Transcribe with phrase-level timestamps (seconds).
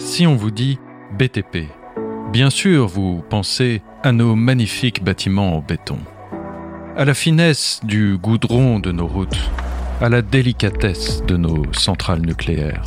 [0.00, 0.78] Si on vous dit
[1.18, 1.68] BTP,
[2.32, 5.98] bien sûr vous pensez à nos magnifiques bâtiments en béton,
[6.96, 9.50] à la finesse du goudron de nos routes,
[10.00, 12.82] à la délicatesse de nos centrales nucléaires.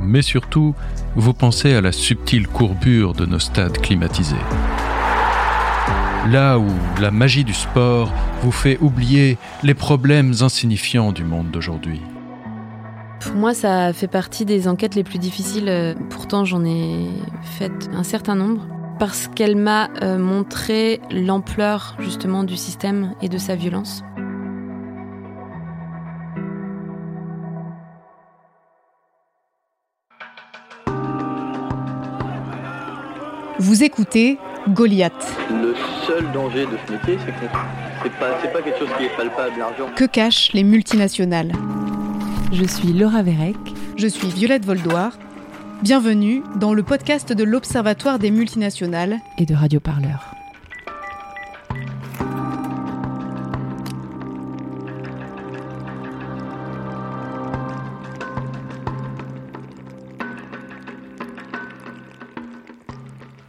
[0.00, 0.76] Mais surtout,
[1.16, 4.36] vous pensez à la subtile courbure de nos stades climatisés.
[6.28, 6.68] Là où
[7.00, 8.12] la magie du sport
[8.42, 12.00] vous fait oublier les problèmes insignifiants du monde d'aujourd'hui.
[13.20, 15.96] Pour moi, ça fait partie des enquêtes les plus difficiles.
[16.08, 17.06] Pourtant, j'en ai
[17.42, 18.66] fait un certain nombre
[18.98, 24.02] parce qu'elle m'a euh, montré l'ampleur justement du système et de sa violence.
[33.58, 35.12] Vous écoutez Goliath.
[35.50, 35.74] Le
[36.06, 37.46] seul danger de ce métier, c'est que
[38.02, 39.88] c'est pas, pas quelque chose qui est palpable, l'argent.
[39.94, 41.52] Que cachent les multinationales?
[42.52, 43.56] Je suis Laura Vérec.
[43.96, 45.16] Je suis Violette Voldoir.
[45.82, 50.34] Bienvenue dans le podcast de l'Observatoire des multinationales et de Radio Parleur.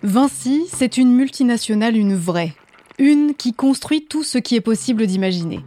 [0.03, 2.53] Vinci, c'est une multinationale, une vraie.
[2.99, 5.61] Une qui construit tout ce qui est possible d'imaginer.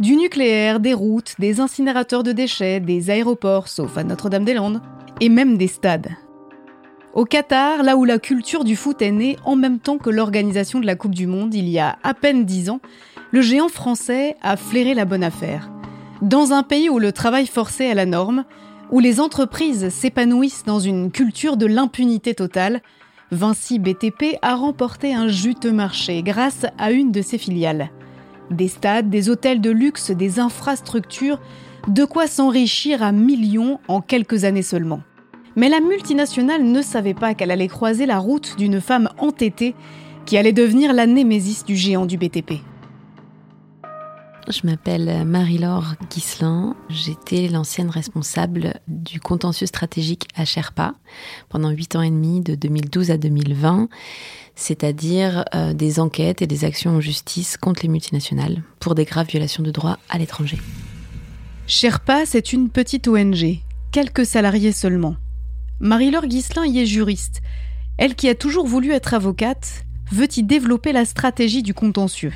[0.00, 4.80] Du nucléaire, des routes, des incinérateurs de déchets, des aéroports, sauf à Notre-Dame-des-Landes,
[5.20, 6.10] et même des stades.
[7.14, 10.78] Au Qatar, là où la culture du foot est née en même temps que l'organisation
[10.78, 12.80] de la Coupe du Monde il y a à peine dix ans,
[13.32, 15.68] le géant français a flairé la bonne affaire.
[16.22, 18.44] Dans un pays où le travail forcé est la norme,
[18.92, 22.82] où les entreprises s'épanouissent dans une culture de l'impunité totale,
[23.32, 27.90] Vinci BTP a remporté un juteux marché grâce à une de ses filiales.
[28.50, 31.40] Des stades, des hôtels de luxe, des infrastructures,
[31.86, 35.00] de quoi s'enrichir à millions en quelques années seulement.
[35.56, 39.74] Mais la multinationale ne savait pas qu'elle allait croiser la route d'une femme entêtée
[40.24, 42.60] qui allait devenir la némésis du géant du BTP.
[44.48, 46.74] Je m'appelle Marie-Laure Guisselin.
[46.88, 50.94] J'étais l'ancienne responsable du contentieux stratégique à Sherpa
[51.50, 53.88] pendant 8 ans et demi, de 2012 à 2020,
[54.58, 59.28] c'est-à-dire euh, des enquêtes et des actions en justice contre les multinationales pour des graves
[59.28, 60.58] violations de droits à l'étranger.
[61.68, 63.60] Sherpa, c'est une petite ONG,
[63.92, 65.14] quelques salariés seulement.
[65.78, 67.40] Marie-Laure Guisselin y est juriste.
[67.98, 72.32] Elle qui a toujours voulu être avocate, veut y développer la stratégie du contentieux.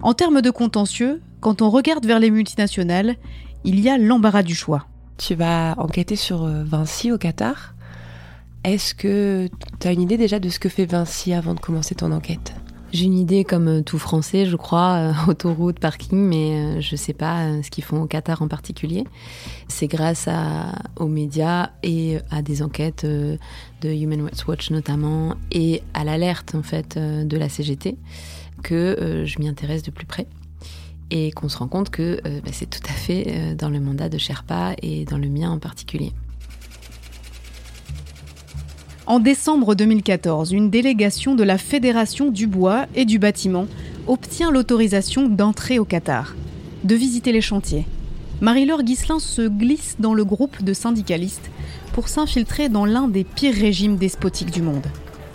[0.00, 3.16] En termes de contentieux, quand on regarde vers les multinationales,
[3.64, 4.86] il y a l'embarras du choix.
[5.18, 7.74] Tu vas enquêter sur euh, Vinci au Qatar?
[8.64, 9.48] Est-ce que
[9.80, 12.54] tu as une idée déjà de ce que fait Vinci avant de commencer ton enquête?
[12.92, 16.96] J'ai une idée comme euh, tout français, je crois, euh, autoroute, parking, mais je ne
[16.96, 19.04] sais pas ce qu'ils font au Qatar en particulier.
[19.68, 20.28] C'est grâce
[20.96, 23.38] aux médias et à des enquêtes de
[23.84, 27.96] Human Rights Watch notamment et à l'alerte en fait de la CGT
[28.62, 30.26] que euh, je m'y intéresse de plus près
[31.10, 33.80] et qu'on se rend compte que euh, bah, c'est tout à fait euh, dans le
[33.80, 36.12] mandat de Sherpa et dans le mien en particulier.
[39.08, 43.66] En décembre 2014, une délégation de la Fédération du bois et du bâtiment
[44.06, 46.34] obtient l'autorisation d'entrer au Qatar,
[46.84, 47.86] de visiter les chantiers.
[48.42, 51.50] Marie-Laure Guisselin se glisse dans le groupe de syndicalistes
[51.94, 54.86] pour s'infiltrer dans l'un des pires régimes despotiques du monde.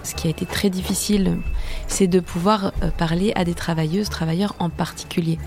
[0.04, 1.40] Ce qui a été très difficile,
[1.88, 5.40] c'est de pouvoir euh, parler à des travailleuses, travailleurs en particulier.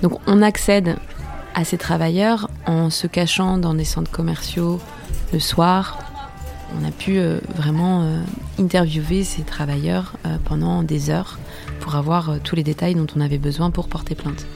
[0.00, 0.94] Donc on accède
[1.56, 4.78] à ces travailleurs en se cachant dans des centres commerciaux
[5.32, 6.03] le soir.
[6.78, 8.20] On a pu euh, vraiment euh,
[8.58, 11.38] interviewer ces travailleurs pendant des heures
[11.80, 14.46] pour avoir tous les détails dont on avait besoin pour porter plainte.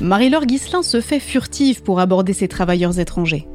[0.00, 3.46] Marie-Laure Guisselin se fait furtive pour aborder ces travailleurs étrangers.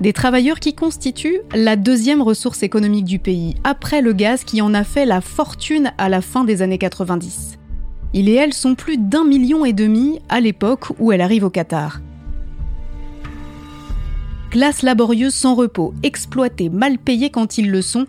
[0.00, 4.74] Des travailleurs qui constituent la deuxième ressource économique du pays, après le gaz qui en
[4.74, 7.58] a fait la fortune à la fin des années 90.
[8.12, 11.50] Il et elle sont plus d'un million et demi à l'époque où elle arrive au
[11.50, 12.00] Qatar.
[14.54, 18.06] Classe laborieuse sans repos, exploités, mal payés quand ils le sont,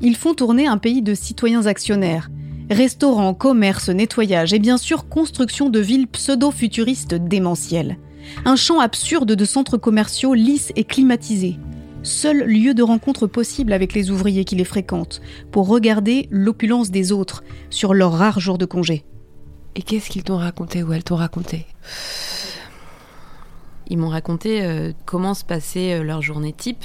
[0.00, 2.30] ils font tourner un pays de citoyens actionnaires.
[2.70, 7.98] Restaurants, commerce, nettoyage et bien sûr construction de villes pseudo-futuristes démentielles.
[8.44, 11.58] Un champ absurde de centres commerciaux lisses et climatisés.
[12.04, 15.20] Seul lieu de rencontre possible avec les ouvriers qui les fréquentent,
[15.50, 19.04] pour regarder l'opulence des autres sur leurs rares jours de congé.
[19.74, 21.66] Et qu'est-ce qu'ils t'ont raconté ou elles t'ont raconté?
[23.88, 26.84] Ils m'ont raconté euh, comment se passait euh, leur journée type,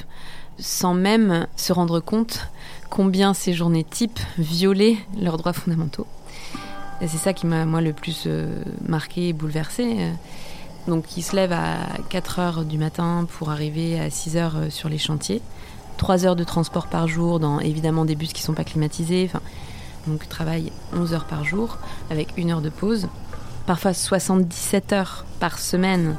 [0.59, 2.47] sans même se rendre compte
[2.89, 6.07] combien ces journées type violaient leurs droits fondamentaux.
[7.01, 10.11] C'est ça qui m'a, moi, le plus euh, marqué et bouleversé
[10.87, 14.69] Donc ils se lèvent à 4 heures du matin pour arriver à 6 heures euh,
[14.69, 15.41] sur les chantiers.
[15.97, 19.25] 3 heures de transport par jour dans évidemment des bus qui ne sont pas climatisés.
[19.27, 19.41] Enfin,
[20.07, 21.77] donc travaillent 11 heures par jour
[22.09, 23.07] avec une heure de pause.
[23.65, 26.15] Parfois 77 heures par semaine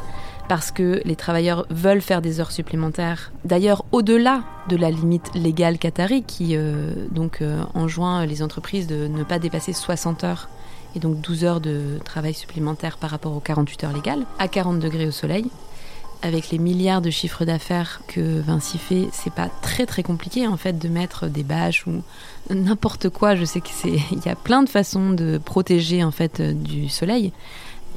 [0.49, 3.33] parce que les travailleurs veulent faire des heures supplémentaires.
[3.45, 9.07] D'ailleurs, au-delà de la limite légale qatari qui euh, donc euh, enjoint les entreprises de
[9.07, 10.49] ne pas dépasser 60 heures
[10.97, 14.79] et donc 12 heures de travail supplémentaire par rapport aux 48 heures légales, à 40
[14.79, 15.47] degrés au soleil.
[16.23, 20.57] Avec les milliards de chiffres d'affaires que Vinci fait, c'est pas très très compliqué en
[20.57, 22.03] fait de mettre des bâches ou
[22.49, 23.35] n'importe quoi.
[23.35, 26.89] Je sais que c'est, il y a plein de façons de protéger en fait du
[26.89, 27.33] soleil.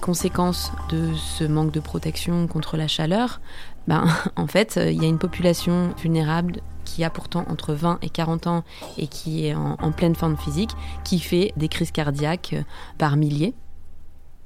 [0.01, 3.41] Conséquence de ce manque de protection contre la chaleur,
[3.87, 8.09] ben, en fait, il y a une population vulnérable qui a pourtant entre 20 et
[8.09, 8.63] 40 ans
[8.97, 10.71] et qui est en, en pleine forme physique,
[11.03, 12.55] qui fait des crises cardiaques
[12.97, 13.53] par milliers.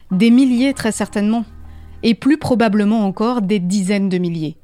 [0.09, 1.45] Des milliers très certainement,
[2.03, 4.57] et plus probablement encore des dizaines de milliers.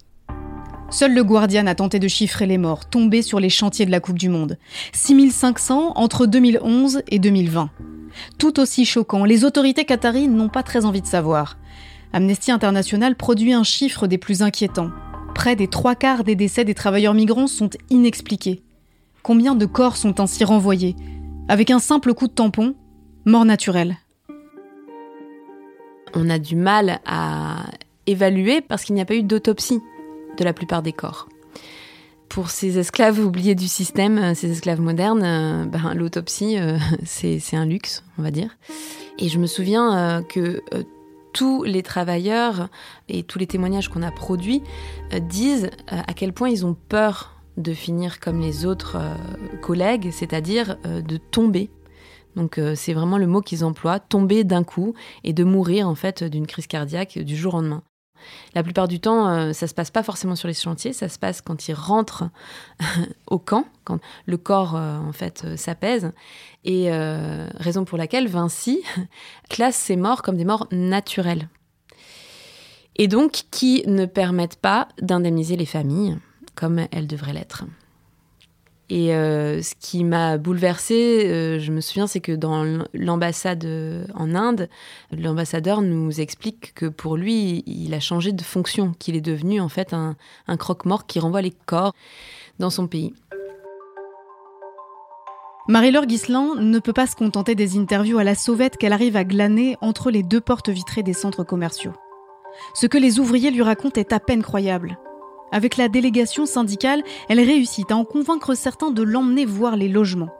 [0.89, 4.00] Seul le Guardian a tenté de chiffrer les morts tombés sur les chantiers de la
[4.00, 4.57] Coupe du Monde.
[4.94, 7.69] 6500 entre 2011 et 2020.
[8.37, 11.57] Tout aussi choquant, les autorités qataries n'ont pas très envie de savoir.
[12.13, 14.91] Amnesty International produit un chiffre des plus inquiétants.
[15.35, 18.63] Près des trois quarts des décès des travailleurs migrants sont inexpliqués.
[19.23, 20.95] Combien de corps sont ainsi renvoyés
[21.47, 22.75] Avec un simple coup de tampon,
[23.25, 23.97] mort naturelle.
[26.15, 27.65] On a du mal à
[28.07, 29.81] évaluer parce qu'il n'y a pas eu d'autopsie
[30.37, 31.27] de la plupart des corps.
[32.29, 37.56] Pour ces esclaves oubliés du système, euh, ces esclaves modernes, euh, ben, l'autopsie, euh, c'est
[37.56, 38.57] un luxe, on va dire.
[39.19, 40.62] Et je me souviens que
[41.33, 42.69] tous les travailleurs
[43.09, 44.62] et tous les témoignages qu'on a produits
[45.21, 49.00] disent à quel point ils ont peur de finir comme les autres
[49.63, 51.71] collègues, c'est-à-dire de tomber.
[52.35, 54.94] Donc c'est vraiment le mot qu'ils emploient, tomber d'un coup
[55.24, 57.81] et de mourir en fait d'une crise cardiaque du jour au lendemain.
[58.55, 61.19] La plupart du temps, euh, ça se passe pas forcément sur les chantiers, ça se
[61.19, 62.29] passe quand ils rentrent
[63.27, 66.11] au camp, quand le corps euh, en fait euh, s'apaise.
[66.65, 68.83] Et raison pour laquelle Vinci
[69.49, 71.47] classe ces morts comme des morts naturelles.
[72.97, 76.17] Et donc qui ne permettent pas d'indemniser les familles
[76.55, 77.63] comme elles devraient l'être?
[78.89, 82.63] Et euh, ce qui m'a bouleversée, euh, je me souviens, c'est que dans
[82.94, 84.69] l'ambassade euh, en Inde,
[85.12, 89.68] l'ambassadeur nous explique que pour lui, il a changé de fonction, qu'il est devenu en
[89.68, 90.16] fait un,
[90.57, 91.94] croque-mort qui renvoie les corps
[92.60, 93.13] dans son pays.
[95.68, 99.25] Marie-Laure Guislain ne peut pas se contenter des interviews à la sauvette qu'elle arrive à
[99.25, 101.92] glaner entre les deux portes vitrées des centres commerciaux.
[102.74, 104.98] Ce que les ouvriers lui racontent est à peine croyable.
[105.51, 110.33] Avec la délégation syndicale, elle réussit à en convaincre certains de l'emmener voir les logements.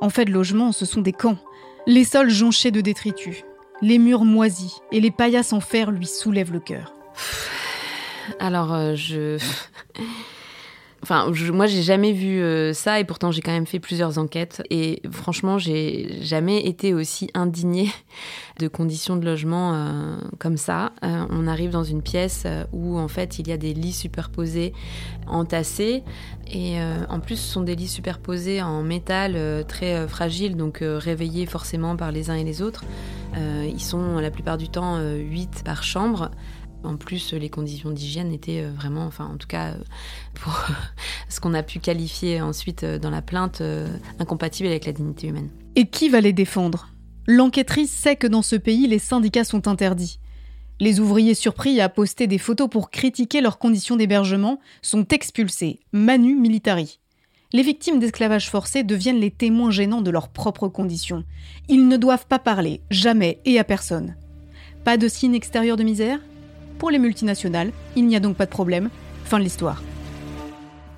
[0.00, 1.38] En fait, logements, ce sont des camps.
[1.86, 3.44] Les sols jonchés de détritus,
[3.82, 6.94] les murs moisis et les paillasses en fer lui soulèvent le cœur.
[8.38, 9.38] Alors, euh, je.
[11.02, 14.18] Enfin, je, moi, j'ai jamais vu euh, ça et pourtant j'ai quand même fait plusieurs
[14.18, 14.62] enquêtes.
[14.70, 17.90] Et franchement, j'ai jamais été aussi indignée
[18.58, 20.92] de conditions de logement euh, comme ça.
[21.04, 24.72] Euh, on arrive dans une pièce où en fait il y a des lits superposés,
[25.26, 26.02] entassés.
[26.50, 26.78] Et
[27.10, 32.10] en plus, ce sont des lits superposés en métal très fragile, donc réveillés forcément par
[32.10, 32.84] les uns et les autres.
[33.36, 36.30] ils sont la plupart du temps 8 par chambre.
[36.84, 39.82] En plus, les conditions d'hygiène étaient euh, vraiment, enfin en tout cas, euh,
[40.34, 40.66] pour
[41.28, 43.62] ce qu'on a pu qualifier ensuite euh, dans la plainte,
[44.18, 45.50] incompatible avec la dignité humaine.
[45.76, 46.88] Et qui va les défendre?
[47.26, 50.18] L'enquêtrice sait que dans ce pays, les syndicats sont interdits.
[50.80, 56.36] Les ouvriers surpris à poster des photos pour critiquer leurs conditions d'hébergement sont expulsés, manu
[56.36, 57.00] militari.
[57.52, 61.24] Les victimes d'esclavage forcé deviennent les témoins gênants de leurs propres conditions.
[61.68, 64.16] Ils ne doivent pas parler, jamais et à personne.
[64.84, 66.20] Pas de signe extérieur de misère?
[66.78, 68.88] Pour les multinationales, il n'y a donc pas de problème.
[69.24, 69.82] Fin de l'histoire.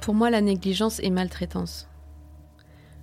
[0.00, 1.88] Pour moi, la négligence est maltraitance.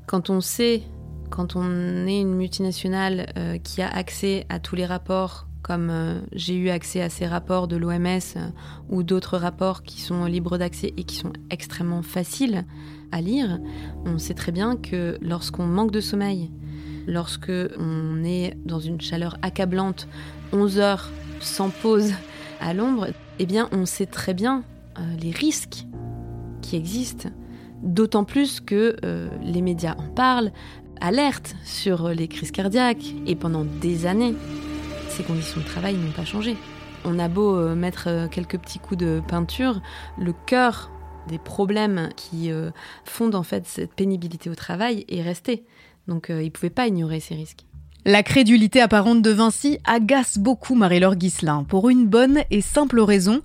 [0.05, 0.83] Quand on sait,
[1.29, 6.21] quand on est une multinationale euh, qui a accès à tous les rapports, comme euh,
[6.31, 8.49] j'ai eu accès à ces rapports de l'OMS euh,
[8.89, 12.63] ou d'autres rapports qui sont libres d'accès et qui sont extrêmement faciles
[13.11, 13.59] à lire,
[14.05, 16.51] on sait très bien que lorsqu'on manque de sommeil,
[17.05, 20.07] lorsque on est dans une chaleur accablante,
[20.53, 21.09] 11 heures
[21.41, 22.13] sans pause,
[22.59, 23.07] à l'ombre,
[23.39, 24.63] eh bien, on sait très bien
[24.97, 25.85] euh, les risques
[26.61, 27.29] qui existent.
[27.83, 30.51] D'autant plus que euh, les médias en parlent,
[30.99, 34.33] alertent sur les crises cardiaques, et pendant des années,
[35.09, 36.57] ces conditions de travail n'ont pas changé.
[37.05, 39.81] On a beau euh, mettre quelques petits coups de peinture,
[40.17, 40.91] le cœur
[41.27, 42.49] des problèmes qui
[43.03, 45.65] fondent en fait cette pénibilité au travail est resté.
[46.07, 47.66] Donc ils ne pouvaient pas ignorer ces risques.
[48.07, 53.41] La crédulité apparente de Vinci agace beaucoup Marie-Laure Guisselin pour une bonne et simple raison.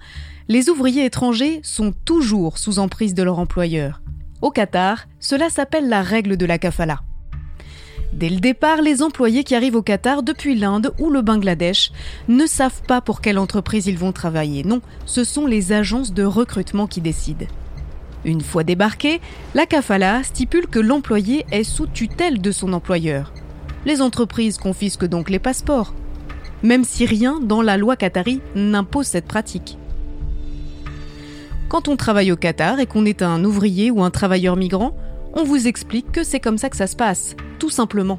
[0.47, 4.03] Les ouvriers étrangers sont toujours sous emprise de leur employeur.
[4.41, 7.01] Au Qatar, cela s'appelle la règle de la kafala.
[8.13, 11.91] Dès le départ, les employés qui arrivent au Qatar depuis l'Inde ou le Bangladesh
[12.29, 14.63] ne savent pas pour quelle entreprise ils vont travailler.
[14.63, 17.47] Non, ce sont les agences de recrutement qui décident.
[18.25, 19.21] Une fois débarqué,
[19.57, 23.33] la kafala stipule que l'employé est sous tutelle de son employeur.
[23.85, 25.95] Les entreprises confisquent donc les passeports,
[26.63, 29.79] même si rien dans la loi qatari n'impose cette pratique.
[31.69, 34.95] Quand on travaille au Qatar et qu'on est un ouvrier ou un travailleur migrant,
[35.33, 38.19] on vous explique que c'est comme ça que ça se passe, tout simplement.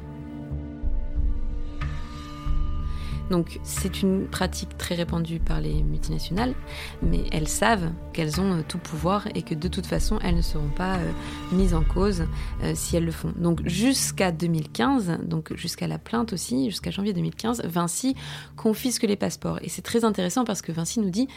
[3.30, 6.54] Donc c'est une pratique très répandue par les multinationales,
[7.02, 10.42] mais elles savent qu'elles ont euh, tout pouvoir et que de toute façon elles ne
[10.42, 11.10] seront pas euh,
[11.52, 12.24] mises en cause
[12.62, 13.32] euh, si elles le font.
[13.36, 18.14] Donc jusqu'à 2015, donc jusqu'à la plainte aussi, jusqu'à janvier 2015, Vinci
[18.56, 19.58] confisque les passeports.
[19.62, 21.28] Et c'est très intéressant parce que Vinci nous dit,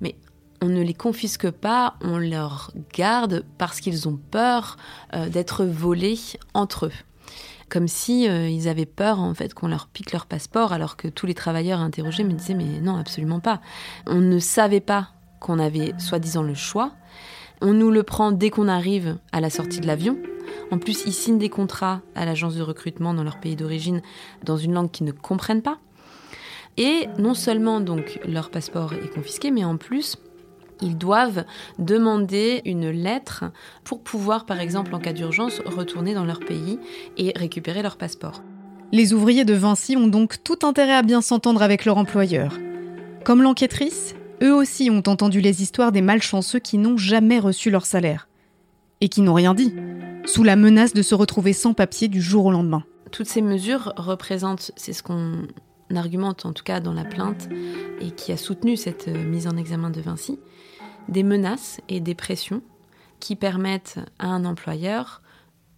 [0.00, 0.16] mais
[0.62, 4.76] on ne les confisque pas, on leur garde parce qu'ils ont peur
[5.28, 6.18] d'être volés
[6.54, 6.92] entre eux.
[7.68, 11.08] Comme si euh, ils avaient peur en fait qu'on leur pique leur passeport, alors que
[11.08, 13.60] tous les travailleurs interrogés me disaient mais non absolument pas.
[14.06, 15.08] On ne savait pas
[15.40, 16.92] qu'on avait soi-disant le choix.
[17.60, 20.18] On nous le prend dès qu'on arrive à la sortie de l'avion.
[20.70, 24.02] En plus, ils signent des contrats à l'agence de recrutement dans leur pays d'origine
[24.44, 25.78] dans une langue qu'ils ne comprennent pas.
[26.76, 30.16] Et non seulement donc leur passeport est confisqué, mais en plus
[30.80, 31.44] ils doivent
[31.78, 33.44] demander une lettre
[33.84, 36.78] pour pouvoir, par exemple, en cas d'urgence, retourner dans leur pays
[37.16, 38.42] et récupérer leur passeport.
[38.92, 42.58] Les ouvriers de Vinci ont donc tout intérêt à bien s'entendre avec leur employeur.
[43.24, 47.86] Comme l'enquêtrice, eux aussi ont entendu les histoires des malchanceux qui n'ont jamais reçu leur
[47.86, 48.28] salaire.
[49.00, 49.74] Et qui n'ont rien dit,
[50.26, 52.84] sous la menace de se retrouver sans papier du jour au lendemain.
[53.10, 55.46] Toutes ces mesures représentent, c'est ce qu'on
[55.94, 57.48] argumente en tout cas dans la plainte
[58.00, 60.38] et qui a soutenu cette euh, mise en examen de Vinci,
[61.08, 62.62] des menaces et des pressions
[63.20, 65.22] qui permettent à un employeur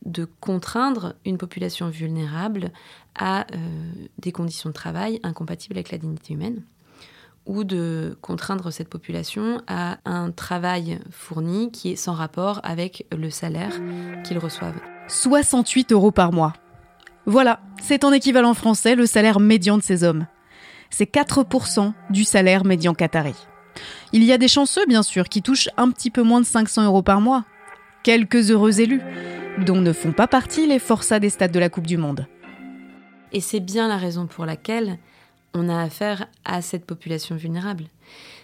[0.04, 2.70] de contraindre une population vulnérable
[3.18, 3.56] à euh,
[4.18, 6.62] des conditions de travail incompatibles avec la dignité humaine
[7.44, 13.30] ou de contraindre cette population à un travail fourni qui est sans rapport avec le
[13.30, 13.80] salaire
[14.24, 14.80] qu'ils reçoivent.
[15.08, 16.54] 68 euros par mois.
[17.24, 20.26] Voilà, c'est en équivalent français le salaire médian de ces hommes.
[20.90, 23.34] C'est 4% du salaire médian qatari.
[24.12, 26.84] Il y a des chanceux, bien sûr, qui touchent un petit peu moins de 500
[26.84, 27.44] euros par mois.
[28.02, 29.00] Quelques heureux élus,
[29.58, 32.26] dont ne font pas partie les forçats des stades de la Coupe du Monde.
[33.32, 34.98] Et c'est bien la raison pour laquelle
[35.54, 37.84] on a affaire à cette population vulnérable.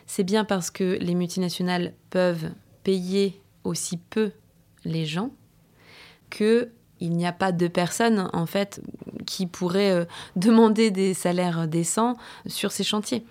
[0.07, 2.51] C'est bien parce que les multinationales peuvent
[2.83, 4.33] payer aussi peu
[4.85, 5.31] les gens
[6.31, 6.71] que
[7.03, 8.81] il n'y a pas de personnes en fait
[9.27, 10.05] qui pourraient euh,
[10.37, 12.17] demander des salaires décents
[12.47, 13.25] sur ces chantiers.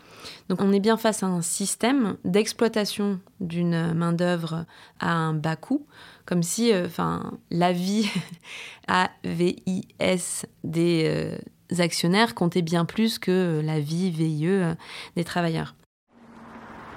[0.50, 4.66] Donc on est bien face à un système d'exploitation d'une main d'œuvre
[5.00, 5.86] à un bas coût,
[6.26, 8.08] comme si, euh, enfin, la vie
[8.88, 14.76] AVIS des euh, actionnaires comptait bien plus que la vie VIE
[15.16, 15.76] des travailleurs.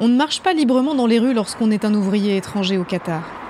[0.00, 3.43] On ne marche pas librement dans les rues lorsqu'on est un ouvrier étranger au Qatar.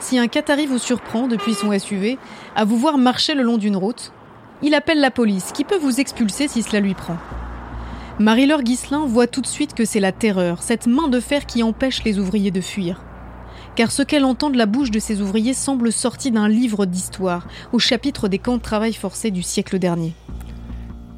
[0.00, 2.18] Si un Qatari vous surprend depuis son SUV
[2.56, 4.12] à vous voir marcher le long d'une route,
[4.62, 7.16] il appelle la police qui peut vous expulser si cela lui prend.
[8.18, 11.62] Marie-Laure Guisselin voit tout de suite que c'est la terreur, cette main de fer qui
[11.62, 13.02] empêche les ouvriers de fuir.
[13.76, 17.46] Car ce qu'elle entend de la bouche de ces ouvriers semble sorti d'un livre d'histoire,
[17.72, 20.14] au chapitre des camps de travail forcés du siècle dernier.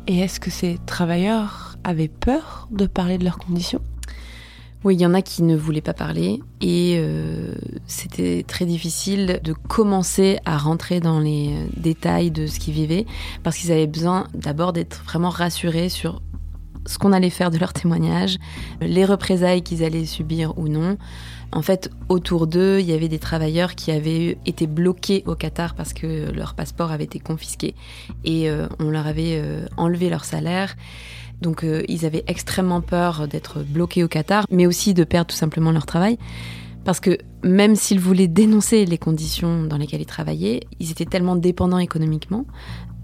[0.07, 3.81] Et est-ce que ces travailleurs avaient peur de parler de leurs conditions?
[4.85, 7.55] Oui, il y en a qui ne voulaient pas parler et euh,
[7.87, 13.07] c'était très difficile de commencer à rentrer dans les euh, détails de ce qu'ils vivaient
[13.45, 16.21] parce qu'ils avaient besoin d'abord d'être vraiment rassurés sur
[16.85, 18.39] ce qu'on allait faire de leur témoignage,
[18.81, 20.99] les représailles qu'ils allaient subir ou non.
[21.53, 25.77] En fait, autour d'eux, il y avait des travailleurs qui avaient été bloqués au Qatar
[25.77, 27.77] parce que leur passeport avait été confisqué
[28.25, 29.41] et euh, on leur avait
[29.77, 30.75] enlevé leur salaire.
[31.43, 35.37] Donc euh, ils avaient extrêmement peur d'être bloqués au Qatar, mais aussi de perdre tout
[35.37, 36.17] simplement leur travail.
[36.85, 41.37] Parce que même s'ils voulaient dénoncer les conditions dans lesquelles ils travaillaient, ils étaient tellement
[41.37, 42.47] dépendants économiquement.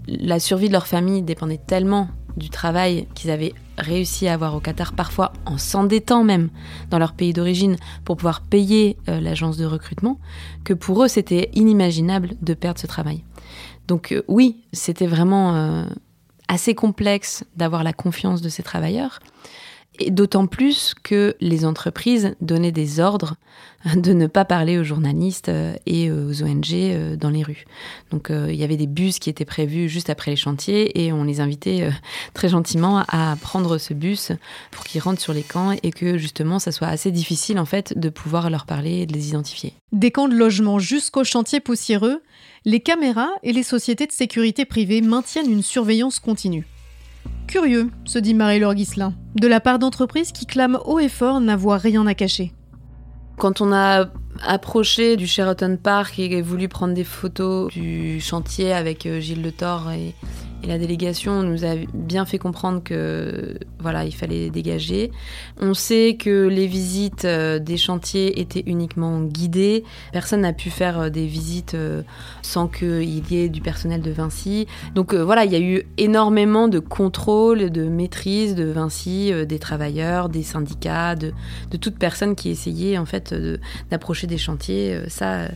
[0.07, 4.59] La survie de leur famille dépendait tellement du travail qu'ils avaient réussi à avoir au
[4.59, 6.49] Qatar, parfois en s'endettant même
[6.89, 10.19] dans leur pays d'origine pour pouvoir payer euh, l'agence de recrutement,
[10.63, 13.23] que pour eux c'était inimaginable de perdre ce travail.
[13.87, 15.85] Donc euh, oui, c'était vraiment
[16.49, 19.19] assez complexe d'avoir la confiance de ces travailleurs.
[20.01, 23.35] Et d'autant plus que les entreprises donnaient des ordres
[23.95, 27.65] de ne pas parler aux journalistes euh, et aux ONG euh, dans les rues.
[28.11, 31.13] Donc euh, il y avait des bus qui étaient prévus juste après les chantiers et
[31.13, 31.89] on les invitait
[32.33, 34.31] très gentiment à prendre ce bus
[34.71, 37.97] pour qu'ils rentrent sur les camps et que justement ça soit assez difficile en fait
[37.97, 39.73] de pouvoir leur parler et de les identifier.
[39.91, 42.21] Des camps de logement jusqu'aux chantiers poussiéreux,
[42.65, 46.65] les caméras et les sociétés de sécurité privées maintiennent une surveillance continue.
[47.47, 51.81] Curieux, se dit Marie-Laure Guislain, de la part d'entreprises qui clament haut et fort n'avoir
[51.81, 52.53] rien à cacher.
[53.37, 54.07] Quand on a
[54.45, 59.51] approché du Sheraton Park et voulu prendre des photos du chantier avec euh, Gilles Le
[59.51, 60.13] Thor et,
[60.63, 65.11] et la délégation nous a bien fait comprendre que voilà, il fallait dégager.
[65.61, 69.85] On sait que les visites euh, des chantiers étaient uniquement guidées.
[70.11, 72.01] Personne n'a pu faire euh, des visites euh,
[72.41, 74.67] sans qu'il y ait du personnel de Vinci.
[74.95, 80.27] Donc voilà, il y a eu énormément de contrôle, de maîtrise de Vinci, des travailleurs,
[80.27, 81.33] des syndicats, de,
[81.79, 83.33] toute personne qui essayait en fait
[83.89, 84.99] d'approcher des chantiers.
[85.07, 85.47] Ça,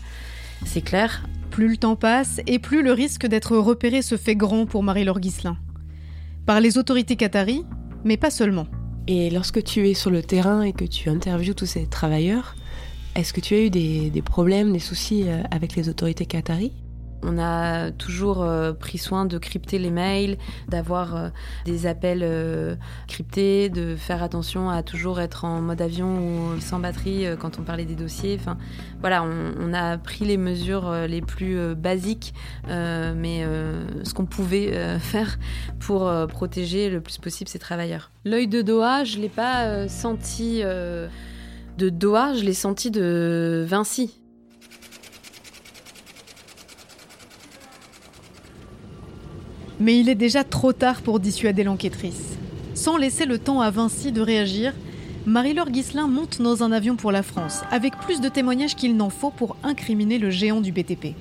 [0.65, 1.23] c'est clair.
[1.53, 5.19] Plus le temps passe et plus le risque d'être repéré se fait grand pour Marie-Laure
[5.19, 5.55] Guislain.
[6.47, 7.63] Par les autorités qataries,
[8.03, 8.65] mais pas seulement.
[9.05, 12.55] Et lorsque tu es sur le terrain et que tu interviews tous ces travailleurs,
[13.13, 16.73] est-ce que tu as eu des, des problèmes, des soucis euh, avec les autorités qataries?
[17.23, 20.37] On a toujours euh, pris soin de crypter les mails,
[20.67, 21.29] d'avoir euh,
[21.65, 22.75] des appels euh,
[23.07, 27.63] cryptés, de faire attention à toujours être en mode avion ou sans batterie quand on
[27.63, 28.37] parlait des dossiers.
[28.39, 28.57] Enfin,
[28.99, 32.33] voilà, on, a pris les mesures les plus basiques,
[32.67, 33.45] mais
[34.03, 35.39] ce qu'on pouvait faire
[35.79, 38.11] pour protéger le plus possible ces travailleurs.
[38.25, 44.22] L'œil de Doha, je l'ai pas senti de Doha, je l'ai senti de Vinci.
[49.83, 52.37] Mais il est déjà trop tard pour dissuader l'enquêtrice.
[52.73, 54.73] Sans laisser le temps à Vinci de réagir,
[55.25, 59.09] Marie-Laure Guislain monte dans un avion pour la France, avec plus de témoignages qu'il n'en
[59.09, 61.15] faut pour incriminer le géant du BTP.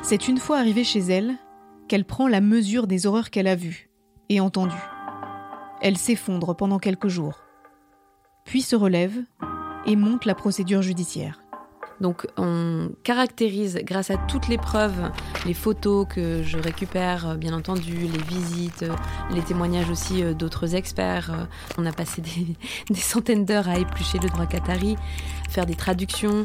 [0.00, 1.34] C'est une fois arrivée chez elle
[1.88, 3.90] qu'elle prend la mesure des horreurs qu'elle a vues
[4.28, 4.76] et entendues.
[5.82, 7.42] Elle s'effondre pendant quelques jours,
[8.44, 9.24] puis se relève
[9.86, 11.39] et monte la procédure judiciaire.
[12.00, 15.10] Donc on caractérise grâce à toutes les preuves,
[15.46, 18.84] les photos que je récupère, bien entendu, les visites,
[19.34, 21.30] les témoignages aussi euh, d'autres experts.
[21.30, 21.44] Euh,
[21.78, 22.22] on a passé
[22.90, 24.96] des, centaines d'heures à éplucher le droit qatari,
[25.48, 26.44] faire des traductions.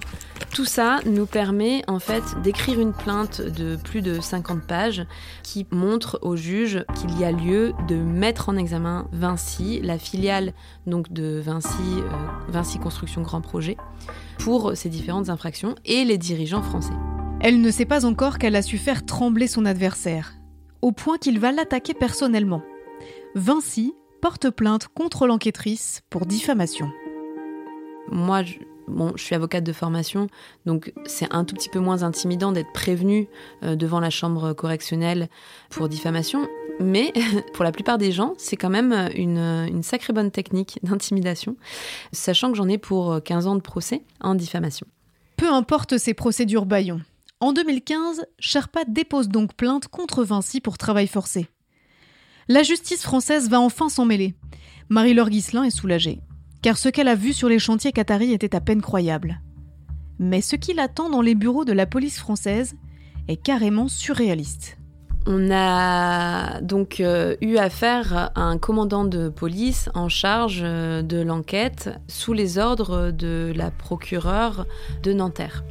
[0.54, 5.06] Tout ça nous permet en fait d'écrire une plainte de plus de 50 pages
[5.44, 10.54] qui montre au juge qu'il y a lieu de mettre en examen Vinci, la filiale
[10.88, 12.10] donc de Vinci, euh,
[12.50, 13.78] Vinci Construction Grand Projet
[14.38, 16.94] pour ces différentes infractions et les dirigeants français.
[17.42, 20.34] Elle ne sait pas encore qu'elle a su faire trembler son adversaire,
[20.82, 22.62] au point qu'il va l'attaquer personnellement.
[23.36, 26.90] Vinci porte plainte contre l'enquêtrice pour diffamation.
[28.12, 28.56] Moi, je,
[28.88, 30.28] bon, je suis avocate de formation,
[30.66, 33.28] donc c'est un tout petit peu moins intimidant d'être prévenue
[33.64, 35.30] euh, devant la chambre correctionnelle
[35.70, 36.48] pour diffamation.
[36.80, 37.14] Mais
[37.54, 41.56] pour la plupart des gens, c'est quand même une, sacrée bonne technique d'intimidation,
[42.12, 44.88] sachant que j'en ai pour 15 ans de procès en diffamation.
[45.38, 47.02] Peu importe ces procédures baillons.
[47.40, 51.48] En 2015, Sherpa dépose donc plainte contre Vinci pour travail forcé.
[52.48, 54.36] La justice française va enfin s'en mêler.
[54.90, 56.22] Marie-Laure Guislain est soulagée,
[56.62, 59.42] car ce qu'elle a vu sur les chantiers qataris était à peine croyable.
[60.20, 62.76] Mais ce qui l'attend dans les bureaux de la police française
[63.28, 64.78] est carrément surréaliste.
[65.28, 71.20] On a donc euh, eu affaire à un commandant de police en charge euh, de
[71.20, 74.68] l'enquête sous les ordres de la procureure
[75.02, 75.64] de Nanterre.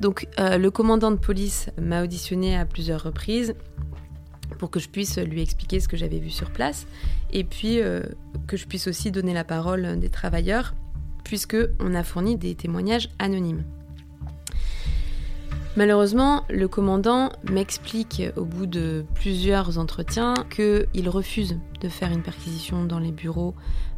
[0.00, 3.54] Donc euh, le commandant de police m'a auditionné à plusieurs reprises
[4.58, 6.86] pour que je puisse lui expliquer ce que j'avais vu sur place
[7.32, 7.80] et puis
[8.46, 10.74] que je puisse aussi donner la parole des travailleurs
[11.24, 13.64] puisque on a fourni des témoignages anonymes.
[15.74, 22.84] Malheureusement, le commandant m'explique au bout de plusieurs entretiens qu'il refuse de faire une perquisition
[22.84, 23.54] dans les bureaux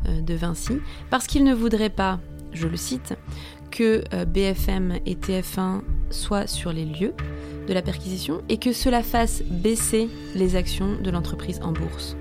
[0.06, 0.78] euh, de Vinci
[1.10, 2.20] parce qu'il ne voudrait pas,
[2.52, 3.14] je le cite,
[3.72, 7.12] que euh, BFM et TF1 soient sur les lieux
[7.66, 12.16] de la perquisition et que cela fasse baisser les actions de l'entreprise en bourse.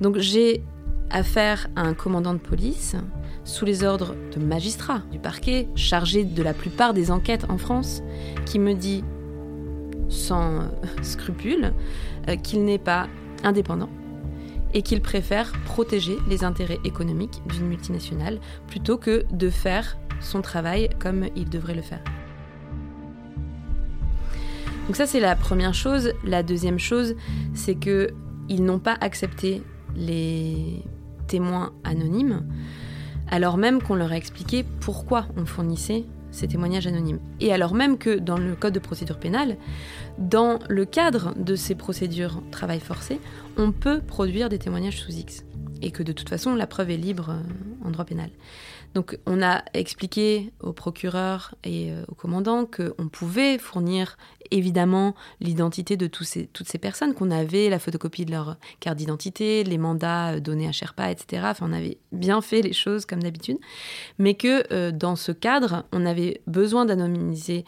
[0.00, 0.62] Donc j'ai
[1.10, 2.96] affaire à un commandant de police
[3.44, 8.02] sous les ordres de magistrats du parquet, chargé de la plupart des enquêtes en France,
[8.46, 9.04] qui me dit,
[10.08, 10.66] sans euh,
[11.02, 11.72] scrupule,
[12.28, 13.08] euh, qu'il n'est pas
[13.42, 13.90] indépendant
[14.72, 20.90] et qu'il préfère protéger les intérêts économiques d'une multinationale plutôt que de faire son travail
[20.98, 22.02] comme il devrait le faire.
[24.86, 26.12] Donc ça c'est la première chose.
[26.24, 27.14] La deuxième chose,
[27.54, 28.08] c'est que
[28.48, 29.62] ils n'ont pas accepté
[29.96, 30.82] les
[31.28, 32.46] témoins anonymes,
[33.34, 37.18] alors même qu'on leur a expliqué pourquoi on fournissait ces témoignages anonymes.
[37.40, 39.56] Et alors même que dans le Code de procédure pénale,
[40.18, 43.20] dans le cadre de ces procédures travail forcé,
[43.56, 45.44] on peut produire des témoignages sous X.
[45.84, 48.30] Et que de toute façon, la preuve est libre euh, en droit pénal.
[48.94, 54.16] Donc on a expliqué au procureur et euh, au commandant qu'on pouvait fournir
[54.50, 59.76] évidemment l'identité de toutes ces personnes, qu'on avait la photocopie de leur carte d'identité, les
[59.76, 61.42] mandats euh, donnés à Sherpa, etc.
[61.50, 63.58] Enfin, on avait bien fait les choses comme d'habitude,
[64.18, 67.64] mais que dans ce cadre, on avait besoin d'anonymiser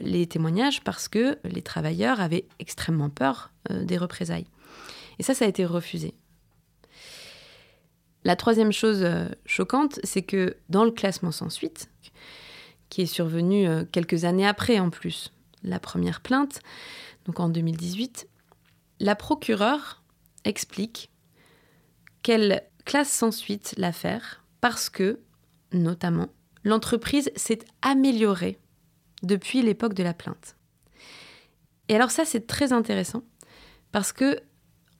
[0.00, 4.46] les témoignages parce que les travailleurs avaient extrêmement peur des représailles.
[5.18, 6.14] Et ça, ça a été refusé.
[8.24, 11.90] La troisième chose euh, choquante, c'est que dans le classement sans suite,
[12.88, 15.32] qui est survenu euh, quelques années après en plus
[15.64, 16.60] la première plainte,
[17.26, 18.28] donc en 2018,
[19.00, 20.02] la procureure
[20.44, 21.10] explique
[22.22, 25.20] qu'elle classe sans suite l'affaire parce que,
[25.72, 26.28] notamment,
[26.64, 28.58] l'entreprise s'est améliorée
[29.22, 30.56] depuis l'époque de la plainte.
[31.88, 33.22] Et alors ça, c'est très intéressant
[33.90, 34.40] parce que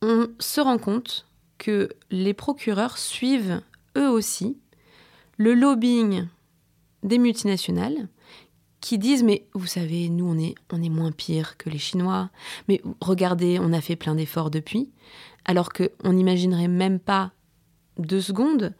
[0.00, 1.26] on se rend compte
[1.62, 3.62] que les procureurs suivent
[3.96, 4.58] eux aussi
[5.36, 6.26] le lobbying
[7.04, 8.08] des multinationales
[8.80, 10.26] qui disent mais vous savez nous
[10.72, 12.30] on est moins pire que les Chinois.
[12.66, 14.90] Mais regardez on a fait plein d'efforts depuis.
[15.44, 17.30] Alors que on n'imaginerait même pas
[17.96, 18.74] deux secondes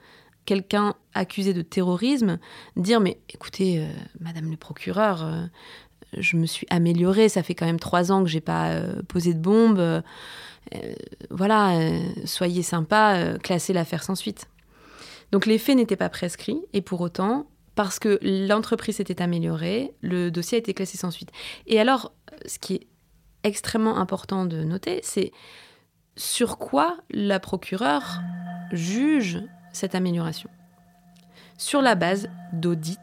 [0.45, 2.41] quelqu'un accusé de terrorisme
[2.75, 3.87] dire mais écoutez euh,
[4.19, 5.47] Madame le procureur euh,
[6.19, 9.35] je me suis améliorée ça fait quand même trois ans que j'ai pas euh, posé
[9.35, 10.03] de bombe
[11.31, 14.47] voilà, euh, soyez sympa, euh, classez l'affaire sans suite.
[15.31, 20.31] Donc les faits n'étaient pas prescrits, et pour autant, parce que l'entreprise s'était améliorée, le
[20.31, 21.31] dossier a été classé sans suite.
[21.67, 22.13] Et alors,
[22.47, 22.87] ce qui est
[23.45, 25.33] extrêmement important de noter, c'est
[26.17, 28.21] sur quoi la procureure
[28.73, 30.51] juge cette amélioration.
[31.57, 32.99] Sur la base d'audits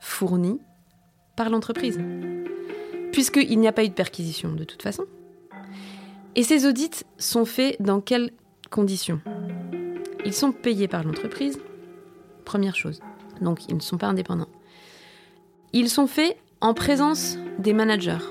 [0.00, 0.60] fournis
[1.34, 1.98] par l'entreprise.
[3.12, 5.04] Puisqu'il n'y a pas eu de perquisition de toute façon.
[6.38, 8.30] Et ces audits sont faits dans quelles
[8.70, 9.20] conditions?
[10.24, 11.58] Ils sont payés par l'entreprise,
[12.44, 13.00] première chose.
[13.40, 14.46] Donc ils ne sont pas indépendants.
[15.72, 18.24] Ils sont faits en présence des managers.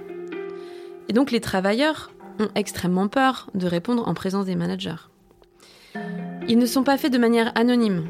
[1.09, 5.09] Et donc les travailleurs ont extrêmement peur de répondre en présence des managers.
[6.47, 8.07] Ils ne sont pas faits de manière anonyme.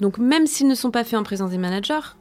[0.00, 2.14] Donc même s'ils ne sont pas faits en présence des managers,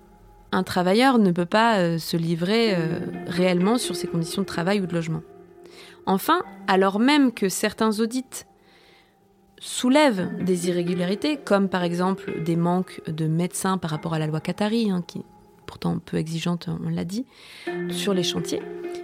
[0.52, 4.82] un travailleur ne peut pas euh, se livrer euh, réellement sur ses conditions de travail
[4.82, 5.22] ou de logement.
[6.06, 8.46] Enfin, alors même que certains audits
[9.60, 14.39] soulèvent des irrégularités, comme par exemple des manques de médecins par rapport à la loi
[14.39, 15.26] Qatari, hein, qui est
[15.65, 17.26] pourtant peu exigeante, on l'a dit,
[17.89, 18.62] sur les chantiers,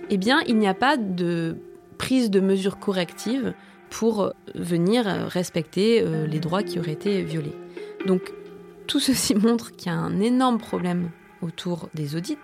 [0.10, 1.58] eh bien, il n'y a pas de
[1.98, 3.54] prise de mesures correctives
[3.90, 7.56] pour venir respecter euh, les droits qui auraient été violés.
[8.06, 8.34] Donc,
[8.88, 11.12] tout ceci montre qu'il y a un énorme problème
[11.42, 12.38] autour des audits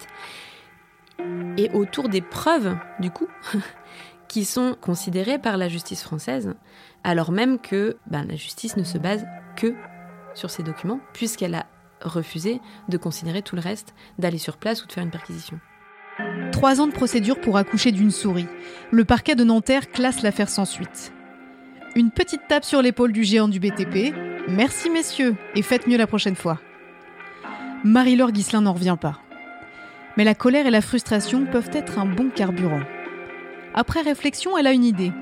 [1.58, 3.28] et autour des preuves, du coup,
[4.32, 6.54] qui sont considérés par la justice française,
[7.04, 9.26] alors même que ben, la justice ne se base
[9.58, 9.76] que
[10.36, 11.66] sur ces documents, puisqu'elle a
[12.02, 15.60] refusé de considérer tout le reste, d'aller sur place ou de faire une perquisition.
[16.54, 18.48] Trois ans de procédure pour accoucher d'une souris.
[18.90, 21.12] Le parquet de Nanterre classe l'affaire sans suite.
[21.98, 24.16] Une petite tape sur l'épaule du géant du BTP.
[24.48, 26.58] Merci messieurs, et faites mieux la prochaine fois.
[27.84, 29.20] Marie-Laure Guislain n'en revient pas.
[30.16, 32.84] Mais la colère et la frustration peuvent être un bon carburant.
[33.74, 35.14] Après réflexion, elle a une idée.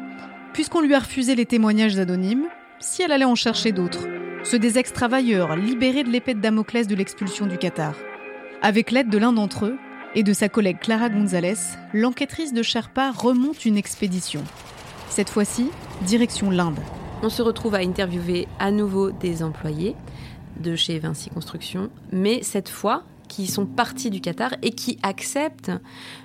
[0.54, 2.48] Puisqu'on lui a refusé les témoignages anonymes,
[2.80, 4.08] si elle allait en chercher d'autres,
[4.44, 7.94] ceux des ex-travailleurs libérés de l'épée de Damoclès de l'expulsion du Qatar.
[8.64, 9.78] Avec l'aide de l'un d'entre eux
[10.16, 11.60] et de sa collègue Clara Gonzalez,
[11.94, 14.44] l'enquêtrice de Sherpa remonte une expédition.
[15.10, 15.70] Cette fois-ci,
[16.08, 16.80] direction l'Inde.
[17.22, 19.96] On se retrouve à interviewer à nouveau des employés
[20.60, 25.72] de chez Vinci Construction, mais cette fois, qui sont partis du Qatar et qui acceptent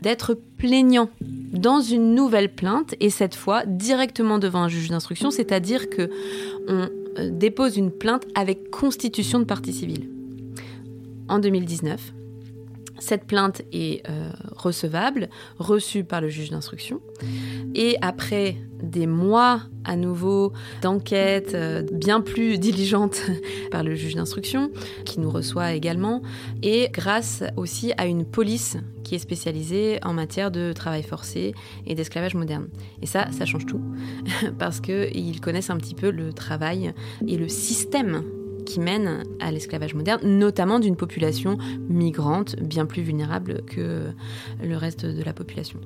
[0.03, 5.89] d'être plaignants dans une nouvelle plainte et cette fois directement devant un juge d'instruction, c'est-à-dire
[5.89, 6.11] que
[6.67, 6.89] on
[7.19, 10.09] euh, dépose une plainte avec constitution de partie civile.
[11.29, 12.13] En 2019,
[13.05, 17.01] cette plainte est euh, recevable, reçue par le juge d'instruction.
[17.75, 23.21] Et après des mois à nouveau d'enquête euh, bien plus diligente
[23.71, 24.71] par le juge d'instruction,
[25.05, 26.23] qui nous reçoit également,
[26.63, 31.55] et grâce aussi à une police qui est spécialisée en matière de travail forcé
[31.87, 32.69] et d'esclavage moderne.
[33.03, 33.83] Et ça, ça change tout,
[34.59, 36.95] parce qu'ils connaissent un petit peu le travail
[37.29, 38.23] et le système
[38.65, 44.11] qui mène à l'esclavage moderne, notamment d'une population migrante bien plus vulnérable que
[44.63, 45.81] le reste de la population.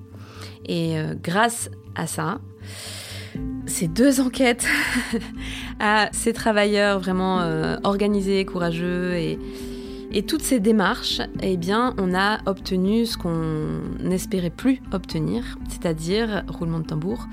[0.67, 2.41] Et euh, grâce à ça,
[3.67, 4.67] ces deux enquêtes
[5.81, 9.39] à ces travailleurs vraiment euh, organisés, courageux et,
[10.11, 16.45] et toutes ces démarches, eh bien, on a obtenu ce qu'on n'espérait plus obtenir, c'est-à-dire,
[16.49, 17.27] roulement de tambour,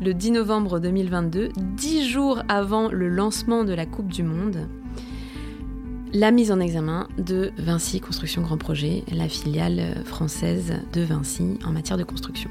[0.00, 4.68] le 10 novembre 2022, dix jours avant le lancement de la Coupe du Monde,
[6.12, 11.72] la mise en examen de Vinci Construction Grand Projet, la filiale française de Vinci en
[11.72, 12.50] matière de construction.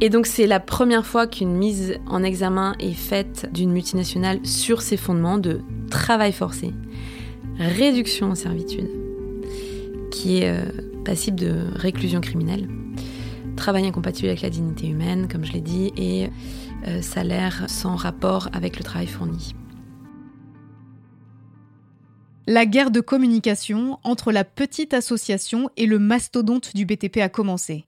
[0.00, 4.82] Et donc c'est la première fois qu'une mise en examen est faite d'une multinationale sur
[4.82, 6.72] ses fondements de travail forcé,
[7.58, 8.90] réduction en servitude,
[10.12, 10.60] qui est euh,
[11.04, 12.68] passible de réclusion criminelle,
[13.56, 16.28] travail incompatible avec la dignité humaine, comme je l'ai dit, et
[16.86, 19.54] euh, salaire sans rapport avec le travail fourni.
[22.48, 27.86] La guerre de communication entre la petite association et le mastodonte du BTP a commencé.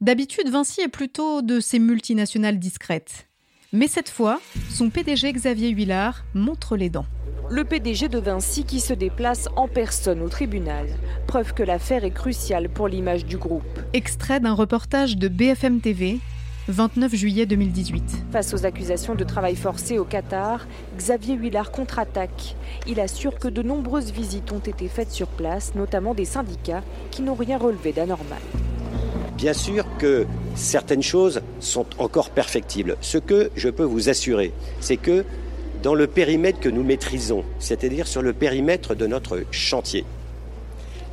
[0.00, 3.28] D'habitude, Vinci est plutôt de ces multinationales discrètes.
[3.74, 7.04] Mais cette fois, son PDG Xavier Huillard montre les dents.
[7.50, 10.86] Le PDG de Vinci qui se déplace en personne au tribunal.
[11.26, 13.80] Preuve que l'affaire est cruciale pour l'image du groupe.
[13.92, 16.20] Extrait d'un reportage de BFM TV,
[16.68, 18.02] 29 juillet 2018.
[18.32, 22.56] Face aux accusations de travail forcé au Qatar, Xavier Huillard contre-attaque.
[22.86, 27.20] Il assure que de nombreuses visites ont été faites sur place, notamment des syndicats qui
[27.20, 28.40] n'ont rien relevé d'anormal.
[29.36, 32.96] Bien sûr que certaines choses sont encore perfectibles.
[33.02, 35.26] Ce que je peux vous assurer, c'est que
[35.82, 40.06] dans le périmètre que nous maîtrisons, c'est-à-dire sur le périmètre de notre chantier,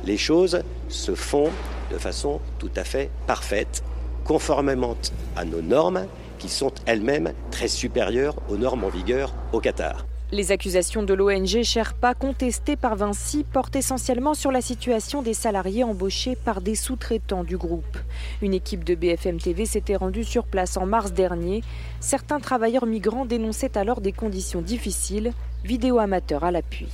[0.06, 1.50] les choses se font
[1.92, 3.84] de façon tout à fait parfaite,
[4.24, 4.96] conformément
[5.36, 6.06] à nos normes
[6.38, 10.06] qui sont elles-mêmes très supérieures aux normes en vigueur au Qatar.
[10.34, 15.84] Les accusations de l'ONG Sherpa contestées par Vinci portent essentiellement sur la situation des salariés
[15.84, 17.98] embauchés par des sous-traitants du groupe.
[18.40, 21.62] Une équipe de BFM TV s'était rendue sur place en mars dernier.
[22.00, 26.88] Certains travailleurs migrants dénonçaient alors des conditions difficiles, vidéo amateur à l'appui.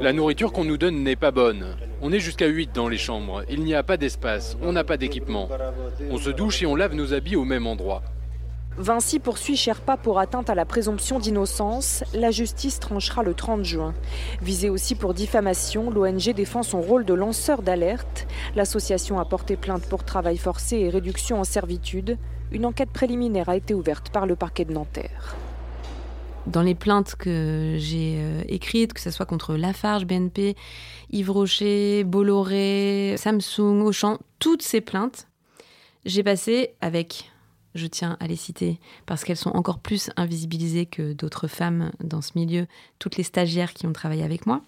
[0.00, 1.76] La nourriture qu'on nous donne n'est pas bonne.
[2.00, 3.44] On est jusqu'à 8 dans les chambres.
[3.48, 4.56] Il n'y a pas d'espace.
[4.62, 5.48] On n'a pas d'équipement.
[6.10, 8.02] On se douche et on lave nos habits au même endroit.
[8.78, 12.04] Vinci poursuit Sherpa pour atteinte à la présomption d'innocence.
[12.14, 13.92] La justice tranchera le 30 juin.
[14.40, 18.26] Visée aussi pour diffamation, l'ONG défend son rôle de lanceur d'alerte.
[18.56, 22.16] L'association a porté plainte pour travail forcé et réduction en servitude.
[22.50, 25.36] Une enquête préliminaire a été ouverte par le parquet de Nanterre.
[26.46, 30.56] Dans les plaintes que j'ai euh, écrites, que ce soit contre Lafarge, BNP,
[31.10, 35.28] Yves Rocher, Bolloré, Samsung, Auchan, toutes ces plaintes,
[36.04, 37.30] j'ai passé avec
[37.74, 42.20] je tiens à les citer parce qu'elles sont encore plus invisibilisées que d'autres femmes dans
[42.20, 42.66] ce milieu,
[42.98, 44.60] toutes les stagiaires qui ont travaillé avec moi.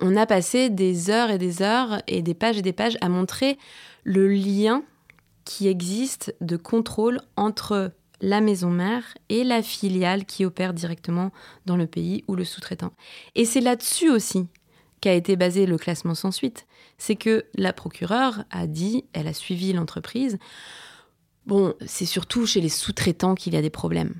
[0.00, 3.08] On a passé des heures et des heures et des pages et des pages à
[3.08, 3.58] montrer
[4.04, 4.82] le lien
[5.44, 11.30] qui existe de contrôle entre la maison mère et la filiale qui opère directement
[11.66, 12.92] dans le pays ou le sous-traitant.
[13.34, 14.46] Et c'est là-dessus aussi
[15.00, 16.66] qu'a été basé le classement sans suite.
[16.98, 20.38] C'est que la procureure a dit, elle a suivi l'entreprise,
[21.48, 24.16] Bon, c'est surtout chez les sous-traitants qu'il y a des problèmes,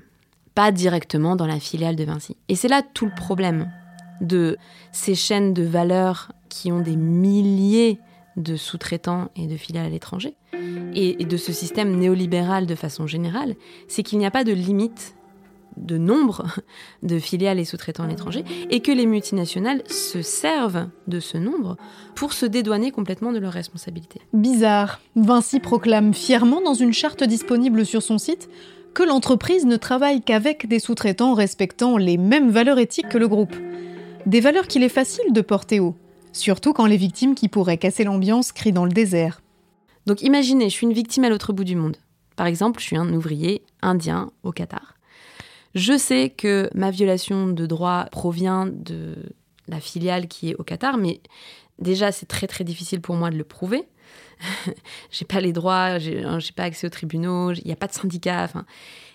[0.55, 2.35] pas directement dans la filiale de Vinci.
[2.47, 3.71] Et c'est là tout le problème
[4.19, 4.57] de
[4.91, 7.99] ces chaînes de valeur qui ont des milliers
[8.37, 10.35] de sous-traitants et de filiales à l'étranger,
[10.93, 13.55] et, de ce système néolibéral de façon générale,
[13.87, 15.15] c'est qu'il n'y a pas de limite
[15.77, 16.45] de nombre
[17.03, 21.77] de filiales et sous-traitants à l'étranger et que les multinationales se servent de ce nombre
[22.15, 24.21] pour se dédouaner complètement de leurs responsabilités.
[24.33, 24.99] Bizarre.
[25.15, 28.49] Vinci proclame fièrement dans une charte disponible sur son site
[28.93, 33.55] que l'entreprise ne travaille qu'avec des sous-traitants respectant les mêmes valeurs éthiques que le groupe.
[34.25, 35.95] Des valeurs qu'il est facile de porter haut,
[36.31, 39.41] surtout quand les victimes qui pourraient casser l'ambiance crient dans le désert.
[40.05, 41.97] Donc imaginez, je suis une victime à l'autre bout du monde.
[42.35, 44.95] Par exemple, je suis un ouvrier indien au Qatar.
[45.75, 49.15] Je sais que ma violation de droit provient de
[49.67, 51.21] la filiale qui est au Qatar, mais
[51.77, 53.83] déjà c'est très très difficile pour moi de le prouver.
[55.11, 56.23] j'ai pas les droits, j'ai
[56.55, 58.49] pas accès aux tribunaux, il n'y a pas de syndicat.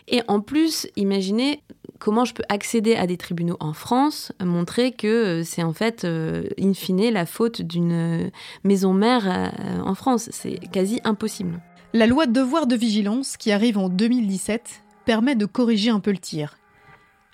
[0.06, 1.62] Et en plus, imaginez
[1.98, 6.04] comment je peux accéder à des tribunaux en France, montrer que euh, c'est en fait,
[6.04, 8.30] euh, in fine, la faute d'une
[8.62, 10.28] maison mère euh, en France.
[10.32, 11.60] C'est quasi impossible.
[11.92, 16.10] La loi de devoir de vigilance, qui arrive en 2017, permet de corriger un peu
[16.10, 16.58] le tir.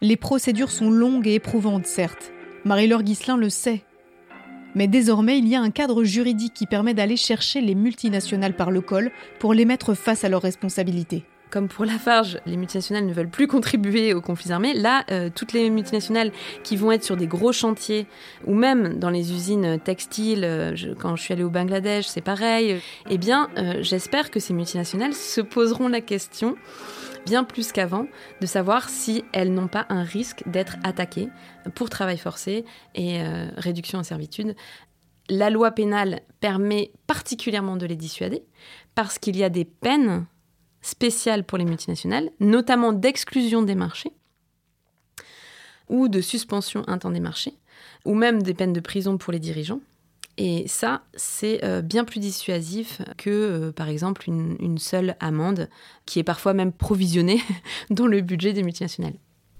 [0.02, 2.32] Les procédures sont longues et éprouvantes, certes.
[2.64, 3.84] Marie-Laure Guislain le sait.
[4.74, 8.70] Mais désormais, il y a un cadre juridique qui permet d'aller chercher les multinationales par
[8.70, 11.24] le col pour les mettre face à leurs responsabilités.
[11.50, 15.52] Comme pour Lafarge, les multinationales ne veulent plus contribuer aux conflits armés, là, euh, toutes
[15.52, 16.32] les multinationales
[16.62, 18.06] qui vont être sur des gros chantiers,
[18.46, 22.80] ou même dans les usines textiles, euh, quand je suis allée au Bangladesh, c'est pareil,
[23.08, 26.56] eh bien, euh, j'espère que ces multinationales se poseront la question
[27.26, 28.06] bien plus qu'avant,
[28.40, 31.28] de savoir si elles n'ont pas un risque d'être attaquées
[31.74, 33.20] pour travail forcé et
[33.58, 34.54] réduction en servitude.
[35.28, 38.42] La loi pénale permet particulièrement de les dissuader
[38.94, 40.24] parce qu'il y a des peines
[40.82, 44.12] spéciales pour les multinationales, notamment d'exclusion des marchés
[45.90, 47.54] ou de suspension un des marchés,
[48.06, 49.80] ou même des peines de prison pour les dirigeants.
[50.38, 55.68] Et ça, c'est euh, bien plus dissuasif que, euh, par exemple, une, seule amende,
[56.06, 57.42] qui est parfois même provisionnée
[57.90, 59.16] dans le budget des multinationales.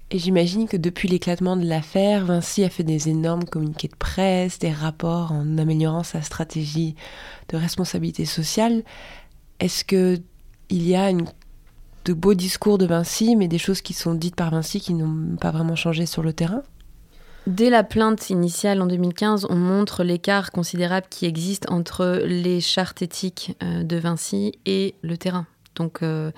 [0.09, 4.59] Et j'imagine que depuis l'éclatement de l'affaire, Vinci a fait des énormes communiqués de presse,
[4.59, 6.95] des rapports en améliorant sa stratégie
[7.49, 8.83] de responsabilité sociale.
[9.59, 10.17] Est-ce que
[10.71, 11.11] il y a
[12.05, 15.35] de beaux discours de Vinci, mais des choses qui sont dites par Vinci qui n'ont
[15.35, 16.63] pas vraiment changé sur le terrain
[17.47, 23.01] Dès la plainte initiale en 2015, on montre l'écart considérable qui existe entre les chartes
[23.01, 25.47] éthiques euh, de Vinci et le terrain.
[25.75, 26.31] Donc euh,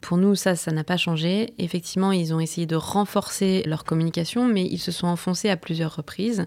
[0.00, 1.52] pour nous, ça, ça n'a pas changé.
[1.58, 5.96] Effectivement, ils ont essayé de renforcer leur communication, mais ils se sont enfoncés à plusieurs
[5.96, 6.46] reprises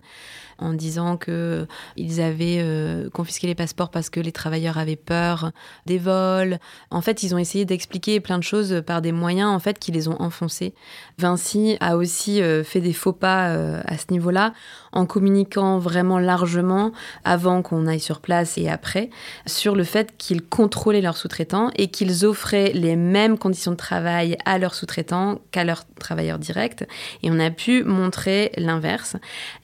[0.61, 5.51] en disant que ils avaient euh, confisqué les passeports parce que les travailleurs avaient peur
[5.85, 6.59] des vols.
[6.91, 9.91] En fait, ils ont essayé d'expliquer plein de choses par des moyens en fait qui
[9.91, 10.73] les ont enfoncés.
[11.17, 14.53] Vinci a aussi euh, fait des faux pas euh, à ce niveau-là
[14.93, 16.91] en communiquant vraiment largement
[17.23, 19.09] avant qu'on aille sur place et après
[19.45, 24.37] sur le fait qu'ils contrôlaient leurs sous-traitants et qu'ils offraient les mêmes conditions de travail
[24.45, 26.85] à leurs sous-traitants qu'à leurs travailleurs directs.
[27.23, 29.17] Et on a pu montrer l'inverse.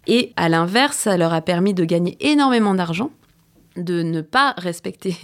[0.07, 3.11] Et à l'inverse, ça leur a permis de gagner énormément d'argent
[3.77, 5.15] de ne pas respecter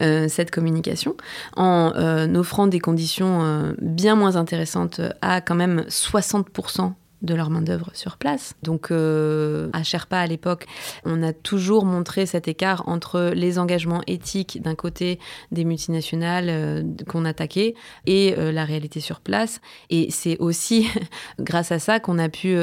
[0.00, 1.14] euh, cette communication
[1.56, 7.50] en euh, offrant des conditions euh, bien moins intéressantes à quand même 60% de leur
[7.50, 8.54] main-d'œuvre sur place.
[8.62, 10.66] Donc, euh, à Sherpa, à l'époque,
[11.04, 15.18] on a toujours montré cet écart entre les engagements éthiques d'un côté
[15.50, 17.74] des multinationales euh, qu'on attaquait
[18.06, 19.60] et euh, la réalité sur place.
[19.90, 20.88] Et c'est aussi
[21.40, 22.56] grâce à ça qu'on a pu